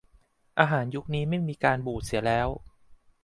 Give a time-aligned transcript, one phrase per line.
[0.59, 2.47] อาหารยุคนี้ไม่มีการบูดเสียแล้ว